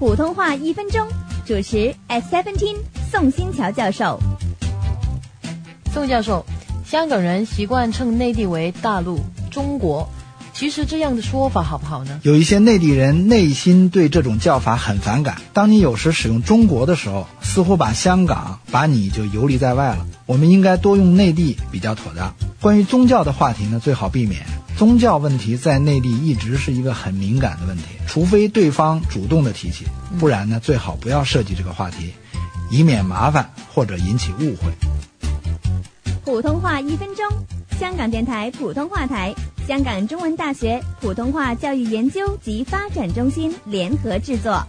[0.00, 1.06] 普通话一分钟，
[1.44, 2.76] 主持 S Seventeen
[3.12, 4.18] 宋新桥教授。
[5.92, 6.42] 宋教授，
[6.86, 10.08] 香港人习惯称内地为大陆、中国，
[10.54, 12.18] 其实这样的说法好不好呢？
[12.22, 15.36] 有一些内地人内心对这种叫法很反感。
[15.52, 20.06] 当你有时使用“中国”的时候，似乎把香港、把你就游离在外了。
[20.24, 22.34] 我们应该多用“内地”比较妥当。
[22.58, 24.46] 关于宗教的话题呢，最好避免。
[24.80, 29.84] 宗教问题在内地一直是一个很敏感的问题，除非对方主动的提起，
[30.18, 32.14] 不然呢，最好不要涉及这个话题，
[32.70, 34.72] 以免麻烦或者引起误会。
[36.24, 37.26] 普通话一分钟，
[37.78, 39.34] 香港电台普通话台、
[39.68, 44.64] 香港中文大学普通话教育研究及发展中心联合制作。